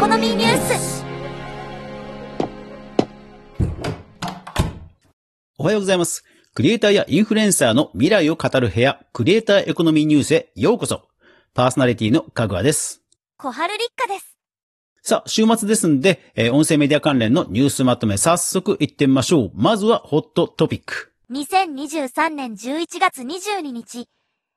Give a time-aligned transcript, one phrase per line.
[0.00, 1.04] コノミーニュース
[5.58, 6.24] おはようございます。
[6.54, 11.02] クリエイターやインフルエンサーの未来を語る部屋、クリエイターエコノミーニュースへようこそ。
[11.52, 13.02] パーソナリティのかぐわです。
[13.36, 14.38] 小春立花です。
[15.02, 19.50] さあ、週末ですんで、えー音声メディア関連のニュースまとめ早速行ってみましょう。
[19.54, 21.12] まずはホットトピック。
[21.30, 24.08] 2023年11月22日、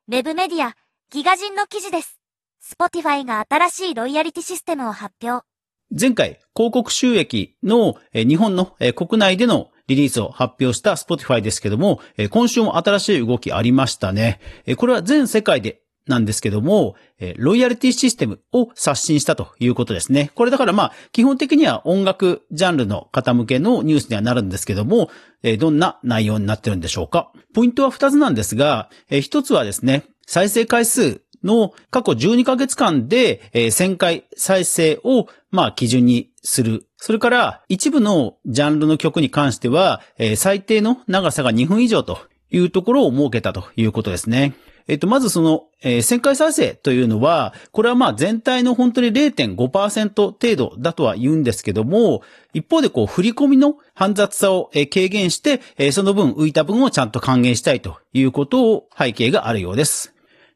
[0.08, 0.74] ウェブメディア、
[1.10, 2.23] ギガ人の記事です。
[2.64, 5.44] Spotify が新しいロイヤリティシステムを発表。
[5.90, 12.00] 前回、広告収益の、日本の、国内でのリリースを発表した Spotify ですけども、
[12.30, 14.40] 今週も新しい動きありましたね。
[14.78, 16.96] これは全世界でなんですけども、
[17.36, 20.30] ロイヤリティシステムを刷新したということですね。
[20.34, 25.10] これだからまあ、基本的には音楽ジャンルの方向けのニュースにはなるんですけども、
[25.58, 27.30] どんな内容になってるんでしょうか。
[27.52, 36.86] ポイントは2つなんですが、1つはですね、再生回数の過去12ヶ月間で、え1000回再生を、まあ、基準にする。
[36.96, 40.00] それから、一部のジャンルの曲に関しては、
[40.36, 42.18] 最低の長さが2分以上と
[42.50, 44.54] いうところを設けたということですね。
[44.86, 60.13] えっと、まずその、えー旋回再生というのは、これはまあ全体の本当に0.5%程度だとは言うんですけども、一方でこう、振り込みの煩雑さをえー軽減して、えーその分浮いた分をちゃんと還元したいということを背景があるようです。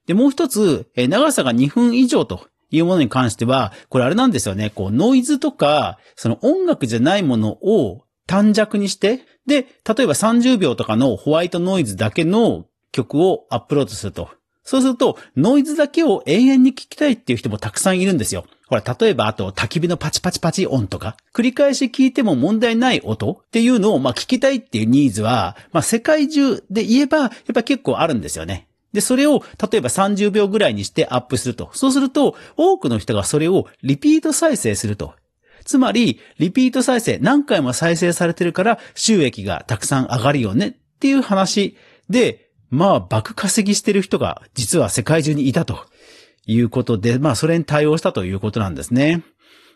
[0.09, 4.70] で、もう一つ、え長さが2分以上というものに関しては、これあれなんですよね。
[4.70, 14.31] こう、ノイズとか、その音楽じゃないものを短尺にして、で、例えば30秒とかのホワイトノイズだけの曲をアップロードすると。
[14.64, 18.47] そうすると、ノイズだけを永遠に聞きたいっていう人もたくさんいるんですよ。
[18.67, 28.67] ほら、例えば、あと、焚き火のパチパチパチ音とか、繰り返し聞いても問題ない音っていうのを、まあ、聞きたいっていうニーズは、まあ、世界中で言えば、やっぱ結構あるんですよね。
[28.92, 31.70] で、それを、例えば30秒ぐらいにしてアップすると。
[31.75, 35.14] そうすると、多くの人がそれをリピート再生すると。
[35.64, 41.77] つまり、リピート再生、何回も再生されてるから収益がたくさん上がるよねっていう話
[42.08, 45.86] で、まあ、爆稼ぎしてる人が実は世界中にいたと
[46.46, 49.23] いうことで、まあ、それに対応したということなんですね。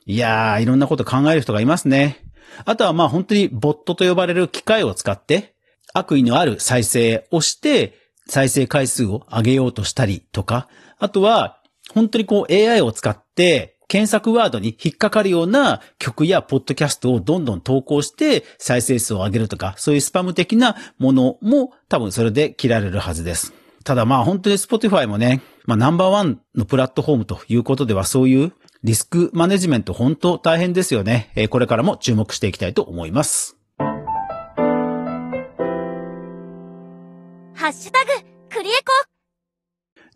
[0.06, 2.18] いやー、いろんなこと考える人がいますね。
[2.64, 5.54] あとはまあ、本当にボットと呼ばれる機械を使って、
[5.94, 10.68] 悪意のある再生をして、再生回数を上げようとしたりとか、
[10.98, 11.58] あとは、
[11.92, 23.52] 本当にこう AI を使って、検索ワードに引っかかるような曲やポッドキャストをどんどん投稿して再生数を上げるとか、そういうスパム的なものも多分それで切られるはずです。
[23.84, 31.30] ただまあ本当に Spotify もね、まあナンバーワンのプラットフォームということではそういうリスクマネジメント本当大変ですよね。
[31.50, 33.61] これからも注目していきたいと思います。
[37.62, 38.10] ハッシュタグ、
[38.50, 38.86] クリエコ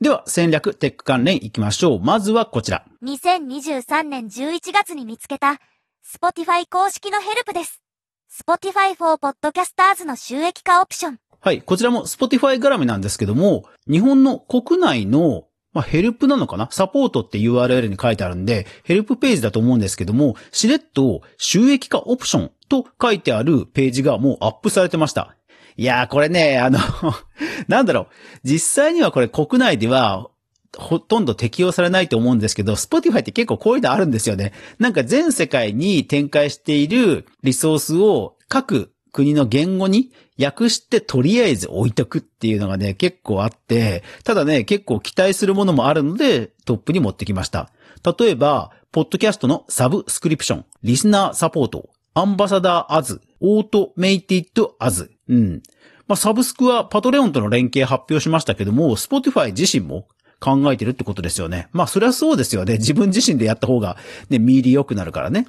[0.01, 2.01] では戦略テック関連いきましょう。
[2.01, 2.85] まずはこちら。
[3.05, 5.61] 2023年11月に見つけた、
[6.05, 7.81] Spotify 公式のヘルプです。
[8.29, 11.21] Spotify for Podcasters の収益化オプション。
[11.39, 11.63] はい。
[11.63, 16.67] こちらも Spotify 絡みなんですけども、日本の国内の、まあ、ヘルプなのかな？
[16.73, 25.37] サポートって URL に書いてあるんで、ヘルプページだと思うんですけども、しれっと収益化オプションと書いてあるページがもうアップされてました。
[25.77, 26.79] いやー、これね、あの、
[27.69, 28.07] なんだろう。
[28.45, 30.31] 実際にはこれ国内では、
[30.77, 34.53] ほとんど適用されないと思うんですけど、Spotify って結構こういうのあるんですよね。
[34.79, 47.71] なんか全世界に展開しているリソースを各国の言語に訳してとりあえず置いとくっていうのがね、結構あって、ただね、結構期待するものもあるので、トップに持ってきました。
[48.19, 55.16] 例えば、ポッドキャストのサブスクリプション、リスナーサポート、 Ambassador Ads、Automated Ads。
[55.29, 55.63] うん。
[56.07, 60.07] まあ、サブスクは Patreon との連携発表しましたけども、Spotify 自身も
[60.41, 61.69] 考えてるってことですよね。
[61.73, 62.75] まあ、それはそうですよね。
[62.75, 63.97] 自分自身でやった方が、
[64.31, 65.47] ね、実入り良くなるからね。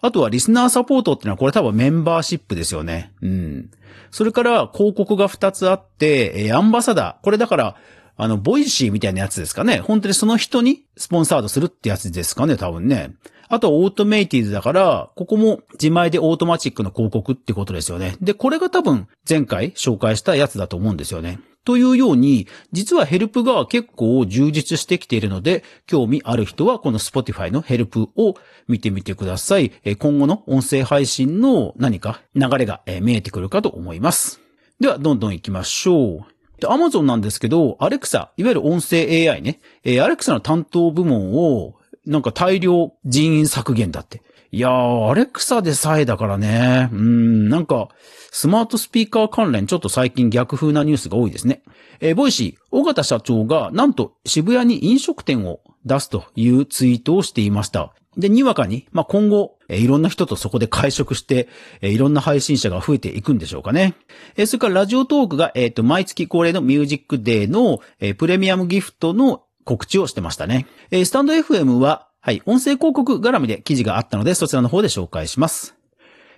[0.00, 3.12] あとはリスナーサポートってのはこれ多分メンバーシップですよね。
[3.20, 3.70] うん。
[4.10, 7.24] それから広告が2つあって、えーアンバサダー。
[7.24, 7.76] これだから、
[8.22, 9.78] あの、 Voicy みたいなやつですかね。
[9.78, 13.14] 本当にその人にスポンサードするってやつですかね、多分ね。
[13.48, 18.16] あと Automated Ads だから、ここも自前でオートマチックの広告ってことですよね。
[18.20, 21.40] で、これが多分前回紹介したやつだと思うんですよね。
[21.64, 28.34] というように、実はヘルプが結構充実してきているので、興味ある人はこの Spotify のヘルプを
[28.68, 29.72] 見てみてください。
[29.98, 34.40] 今後の音声配信の何か流れが見えてくるかと思います。
[34.78, 36.39] では、どんどん行きましょう。
[36.60, 38.98] で、Amazon なんですけど、アレクサ、いわゆる音声
[39.30, 39.60] AI ね。
[39.82, 41.74] えー、アレクサの担当部門を、
[42.06, 44.22] なんか大量人員削減だって
[44.52, 46.88] いやー、アレクサでさえだからね。
[46.92, 47.88] うん、なんか、
[48.32, 51.62] スマートスピーカー関連ちょっと最近逆風なニュースが多いですね。
[52.00, 57.94] えー、 Voicy、緒方社長がなんと渋谷に飲食店を出すというツイートをしていました。
[58.16, 61.48] で、にわかに、まあ、今後、えいろんな人とそこで会食して、
[61.80, 63.94] えいろんな配信者が増えていくんでしょうかね。
[64.36, 70.66] えそれから Radiotalk が、えっ、と、毎月恒例のミュージックデーの、えプレミアムギフトの告知をしてましたね。
[70.90, 75.74] えスタンド FM は、はい、音声広告絡みで記事があったので、そちらの方で紹介します。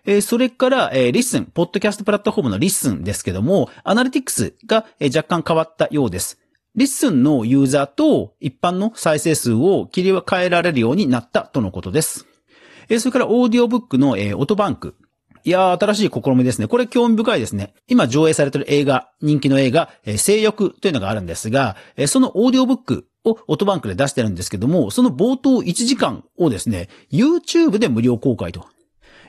[0.07, 6.39] えそれから、え LISTEN、ポッドキャストプラットフォームの LISTEN ですけども、アナリティクスが、え若干変わったようです。
[6.77, 12.27] LISTEN のユーザーと一般の再生数を切り替えられるようになったとのことです。
[12.89, 14.95] えそれからオーディオブックの、えー、オトバンク。
[15.45, 16.69] いやー、新しい試みですね。
[16.69, 17.75] これ興味深いですね。
[17.89, 28.67] 今上映されている映画、人気の映画、えー、正欲というのがあるんですが、えー、そのオーディオブックをオトバンクで出してるんですけども、その冒頭1時間をですね、YouTube で無料公開と。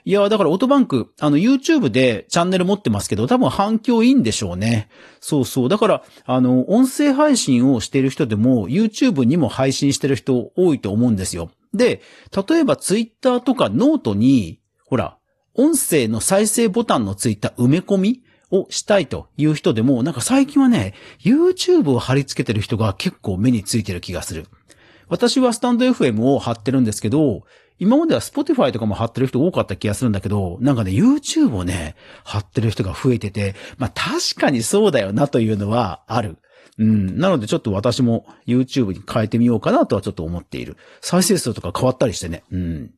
[0.06, 4.90] いや、だからオトバンク、あの YouTube でチャンネル持ってますけど、多分反響いいんでしょうね。
[5.22, 5.70] そうそう。
[5.70, 11.52] だから、あの、音声配信をしている人でも、YouTube にも配信してる人多いと思うんですよ。
[11.74, 12.02] で、
[12.48, 15.18] 例えば Twitter とかノートに、ほら、
[15.56, 18.24] 音声の再生ボタンのついた埋め込み
[18.54, 24.46] をしたいという人でも、なんか最近はね、YouTube を貼り付けてる人が結構目についてる気がする。
[25.10, 27.44] 私はスタンド FM を貼ってるんですけど、
[27.80, 36.38] 今までは Spotify とかも貼ってる人多かった気がするんだけど、なんかね、YouTube をね、貼ってる人が増えてて、まあ確かにそうだよなというのはある。
[36.78, 37.18] うん。
[37.18, 40.78] なのでちょっと私も YouTube に変えてみようかなとはちょっと思っている。
[41.02, 42.44] 再生数とか変わったりしてね。
[42.52, 42.92] うん。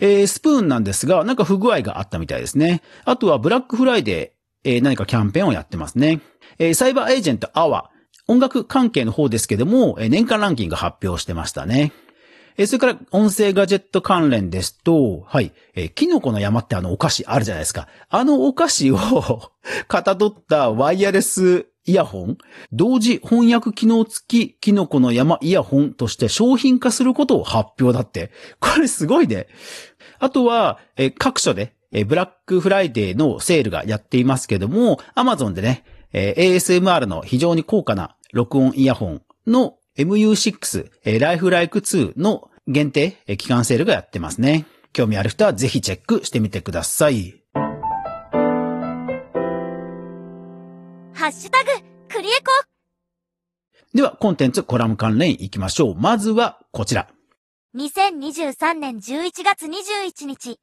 [0.00, 2.82] えー、スプーンなんですが、なんか不具合があったみたいですね。
[3.04, 4.33] あとはブラックフライデー、
[4.64, 6.20] えー、何かキャンペーンをやってますね。
[6.58, 7.94] えー、サイバーエージェントアワー。
[8.26, 11.92] 音楽関係の方ですけども、えー、年間ランキング発表してましたね。
[12.56, 17.88] えそれから音声ガジェット関連ですと、はい、えー、キノコの山ってあのお菓子あるじゃないですか。
[18.08, 18.98] あのお菓子を
[19.88, 22.38] かたどったワイヤレスイヤホン、
[22.72, 28.30] 同時翻訳機能付きキノコの山イヤホンとして商品化することを発表だって。
[28.60, 29.48] これすごいね。
[30.18, 44.66] あとは、えー、各所で、えー、ブラックフライデーのセールがやっていますけども、アマゾンでね、えー、ASMR の非常に高価な録音イヤホンの MU6、えー、ライフライク2の限定、えー、期間セールがやってますね。
[44.92, 47.40] 興味ある人はぜひチェックしてみてください。
[51.14, 51.70] ハッシュタグ、
[52.08, 52.74] クリエコ
[53.94, 55.94] では、コンテンツコラム関連いきましょう。
[55.94, 57.08] まずは、こちら。
[57.76, 60.58] 2023年11月21日、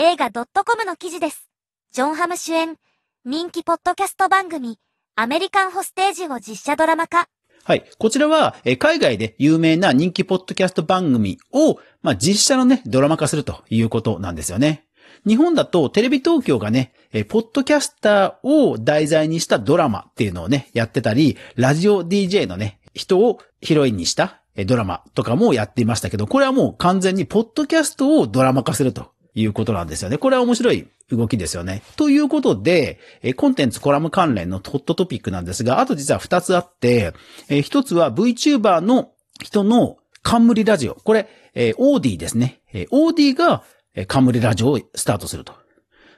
[0.00, 1.50] 映画 .com の記事です。
[1.90, 2.76] ジョンハム主演、
[3.24, 4.78] 人気ポッドキャスト番組、
[5.16, 7.28] アメリカンホステージを実写ドラマ化。
[7.64, 7.82] はい。
[7.98, 14.84] こちらは、え海外で有名な人気ポッドキャスト番組を、まあ、実写のね、ドラマ化するということなんですよね。
[15.26, 29.10] 日本だとテレビ東京がね、えポッドキャスターを題材にしたドラマっていうのをね、やってたり、ラジオ DJ のね、人をヒロインにしたドラマとかもやっていましたけど、これはもう完全にポッドキャストをドラマ化すると
[29.40, 30.18] いうことなんですよね。
[30.18, 31.82] これは面白い動きですよね。
[31.96, 32.98] ということで、
[33.36, 37.12] コンテンツコラム関連のホットトピックなんですが、あと実は2つあって、
[37.48, 39.12] 1つは VTuber の
[39.42, 40.94] 人の冠ラジオ。
[40.96, 41.28] これ、
[41.76, 42.60] オーディですね。
[42.90, 43.62] オーディが
[44.06, 45.52] 冠ラジオをスタートすると。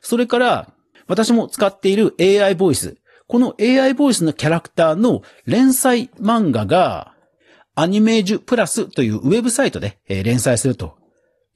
[0.01, 0.73] それから、
[1.07, 2.97] 私も使っている AI ボイス。
[3.27, 7.15] この AI ボイスのキャラクターの連載漫画が、
[7.77, 10.99] アニメージュプラスというウェブサイトで連載すると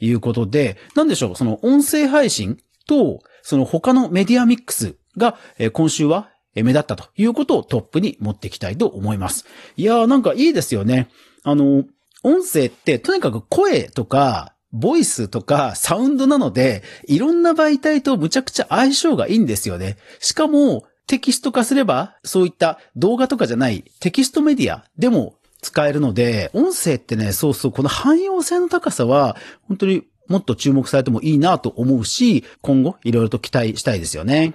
[0.01, 9.45] いうことで、なんでしょう、その音声配信と、その他のメディアミックスが、え今週は目立ったということをトップに持っていきたいと思います。
[9.77, 11.09] いやーなんかいいですよね。
[11.43, 11.85] あの、
[12.23, 19.97] 音声ってとにかく声とか、ボイスとかサウンドなので、いろんな媒体とむちゃくちゃ相性がいいんですよね。
[20.21, 34.55] しかも、テキスト化すれば、そういった動画とかじゃないテキストメディアでも使えるので、音声ってね、そうそう、この汎用性の高さは、本当にもっと注目されてもいいなと思うし、今後いろいろと期待したいですよね。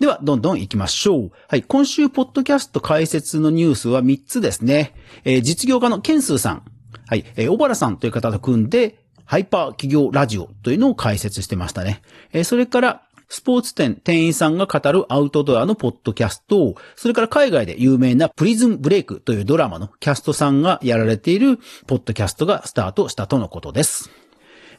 [0.00, 1.30] では、どんどん行きましょう。
[1.48, 1.62] はい。
[1.62, 4.94] 今週、ポッドキャスト解説のニュースは3つですね。
[5.24, 6.62] えー、実業家のケンスーさん。
[7.06, 7.24] はい。
[7.36, 12.02] えー、小原さんという方と組んで、ハイパー企業ラジオというのを解説してましたね。
[12.32, 24.10] えー、それから、スポーツ店店員さんが語るアウトドアのポッドキャスト、それから海外で有名なプリズンブレイクというドラマのキャストさんがやられているポッドキャストがスタートしたとのことです。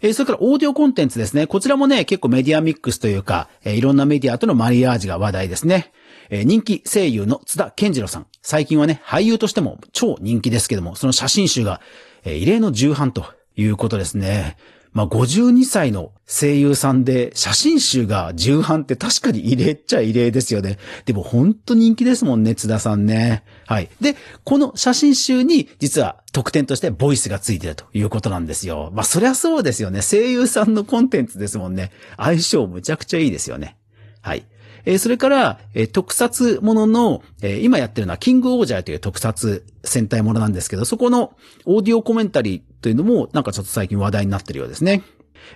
[0.01, 1.45] えそれからオーディオコンテンツですね。
[1.45, 5.91] こちらもね、結構メディアミックスというか、えいろんなメディアとのマリアージュが話題ですね。
[6.29, 8.27] え人気声優の津田健次郎さん。
[8.41, 11.81] 最近はね、俳優としても超人気ですけども、その写真集が、
[12.23, 13.25] え異例の重版と
[13.57, 14.55] いうことですね。
[14.91, 20.77] まあ、52歳の声優さんで写真集が重版って確かに異例っちゃ異例ですよね。
[21.05, 23.43] でも本当人気ですもんね、津田さんね。
[23.65, 23.89] はい。
[24.01, 28.91] で、この写真集に実は特典としてボイスがついてるということなんですよ。
[28.93, 30.01] まあ、そりゃそうですよね。
[30.01, 31.91] 声優さんのコンテンツですもんね。
[32.17, 33.77] 相性むちゃくちゃいいですよね。
[34.21, 34.45] はい。
[34.85, 41.33] え、それから、え、特撮ものの、え、今やってるのはキングオージャーという特撮戦隊ものなんですけど、そこの
[41.65, 45.03] オーディオコメンタリーというのもなんかちょっと最近話題になってるようですね。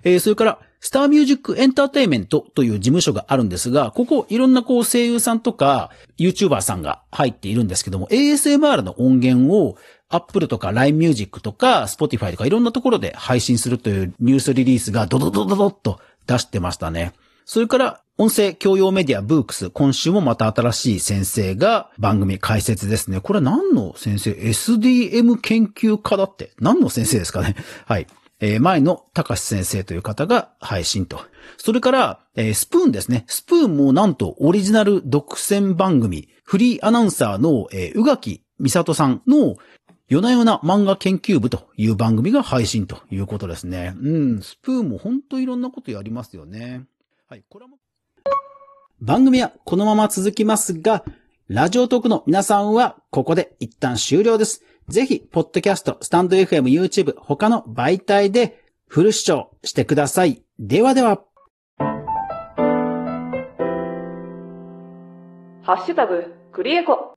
[0.04, 9.78] えー、それから、スターミュージックエンターテイメントという事務所があるんですが、ここいろんなこう声優さんとか YouTuber さんが入っているんですけども、ASMR の音源を
[10.10, 17.14] Apple とか LINE Music とか Spotify とかいろんなところで配信するというニュースリリースがドドドドドッと出してましたね。
[17.46, 23.20] それから、音声教養メディアブークス、今週もまた新しい先生が番組解説ですね。
[23.20, 27.56] これ何の先生 ?SDM 研究家だって何の先生ですかね？
[27.88, 28.08] はい。
[28.40, 31.22] えー、前の高橋先生という方が配信と。
[31.58, 33.24] それから、えー、スプーンですね。
[33.28, 39.56] スプーンもなんとオリジナル独占番組、フリーアナウンサーの、えー、宇垣美里さんの
[40.08, 43.96] 夜な夜な漫画研究部という番組が配信ということですね。
[44.00, 46.84] うん、スプーンも本当いろんなことやりますよね。
[47.34, 47.80] はい、これも。
[49.02, 51.04] 番組はこのまま続きますが、
[51.48, 54.64] ラジオトークの皆さんはここで一旦終了です。
[54.88, 60.44] ぜひ、ポッドキャスト、スタンド FM、YouTube、他の媒体でフル視聴してください。
[60.60, 61.24] ではでは。
[65.64, 67.13] ハッシュタグ、クリエコ。